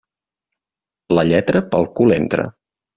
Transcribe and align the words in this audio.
La 1.19 1.27
lletra, 1.31 1.65
pel 1.77 1.89
cul 2.01 2.21
entra. 2.21 2.53